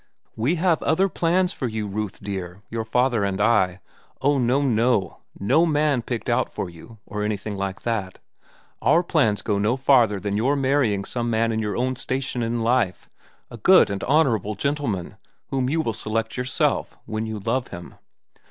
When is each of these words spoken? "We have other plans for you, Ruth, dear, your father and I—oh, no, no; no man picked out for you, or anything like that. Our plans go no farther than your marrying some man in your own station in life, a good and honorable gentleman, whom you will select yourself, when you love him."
"We 0.35 0.55
have 0.55 0.81
other 0.81 1.07
plans 1.07 1.53
for 1.53 1.67
you, 1.67 1.87
Ruth, 1.87 2.19
dear, 2.23 2.63
your 2.71 2.83
father 2.83 3.23
and 3.23 3.39
I—oh, 3.39 4.39
no, 4.39 4.63
no; 4.63 5.17
no 5.39 5.65
man 5.67 6.01
picked 6.01 6.27
out 6.27 6.51
for 6.51 6.71
you, 6.71 6.97
or 7.05 7.21
anything 7.21 7.55
like 7.55 7.83
that. 7.83 8.17
Our 8.81 9.03
plans 9.03 9.43
go 9.43 9.59
no 9.59 9.77
farther 9.77 10.19
than 10.19 10.37
your 10.37 10.55
marrying 10.55 11.05
some 11.05 11.29
man 11.29 11.51
in 11.51 11.59
your 11.59 11.77
own 11.77 11.95
station 11.97 12.41
in 12.41 12.61
life, 12.61 13.11
a 13.51 13.57
good 13.57 13.91
and 13.91 14.03
honorable 14.05 14.55
gentleman, 14.55 15.17
whom 15.49 15.69
you 15.69 15.81
will 15.81 15.93
select 15.93 16.35
yourself, 16.35 16.97
when 17.05 17.27
you 17.27 17.37
love 17.37 17.67
him." 17.67 17.93